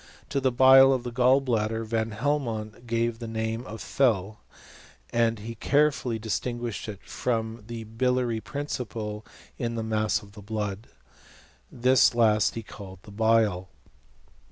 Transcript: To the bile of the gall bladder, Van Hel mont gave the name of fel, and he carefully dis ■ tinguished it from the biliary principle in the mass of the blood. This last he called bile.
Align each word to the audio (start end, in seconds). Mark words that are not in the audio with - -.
To 0.29 0.41
the 0.41 0.51
bile 0.51 0.91
of 0.93 1.03
the 1.03 1.11
gall 1.11 1.41
bladder, 1.41 1.83
Van 1.83 2.09
Hel 2.09 2.39
mont 2.39 2.87
gave 2.87 3.19
the 3.19 3.27
name 3.27 3.63
of 3.67 3.81
fel, 3.83 4.39
and 5.11 5.37
he 5.37 5.53
carefully 5.53 6.17
dis 6.17 6.39
■ 6.39 6.41
tinguished 6.41 6.87
it 6.89 7.03
from 7.03 7.63
the 7.67 7.83
biliary 7.83 8.39
principle 8.41 9.23
in 9.59 9.75
the 9.75 9.83
mass 9.83 10.23
of 10.23 10.31
the 10.31 10.41
blood. 10.41 10.87
This 11.71 12.15
last 12.15 12.55
he 12.55 12.63
called 12.63 12.97
bile. 13.15 13.69